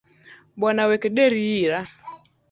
[0.59, 1.79] Bwana wek deri hira.